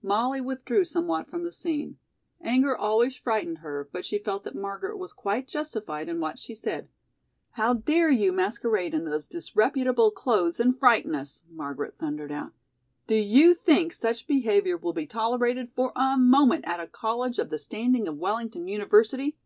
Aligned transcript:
Molly 0.00 0.40
withdrew 0.40 0.86
somewhat 0.86 1.28
from 1.28 1.44
the 1.44 1.52
scene. 1.52 1.98
Anger 2.40 2.74
always 2.74 3.16
frightened 3.16 3.58
her, 3.58 3.86
but 3.92 4.06
she 4.06 4.18
felt 4.18 4.42
that 4.44 4.54
Margaret 4.54 4.96
was 4.96 5.12
quite 5.12 5.46
justified 5.46 6.08
in 6.08 6.20
what 6.20 6.38
she 6.38 6.54
said. 6.54 6.88
"How 7.50 7.74
dare 7.74 8.10
you 8.10 8.32
masquerade 8.32 8.94
in 8.94 9.04
those 9.04 9.26
disreputable 9.26 10.10
clothes 10.10 10.58
and 10.58 10.78
frighten 10.78 11.14
us?" 11.14 11.44
Margaret 11.50 11.98
thundered 11.98 12.32
out. 12.32 12.52
"Do 13.08 13.14
you 13.16 13.52
think 13.52 13.92
such 13.92 14.26
behavior 14.26 14.78
will 14.78 14.94
be 14.94 15.06
tolerated 15.06 15.70
for 15.70 15.92
a 15.94 16.16
moment 16.16 16.64
at 16.66 16.80
a 16.80 16.86
college 16.86 17.38
of 17.38 17.50
the 17.50 17.58
standing 17.58 18.08
of 18.08 18.16
Wellington 18.16 18.66
University? 18.66 19.36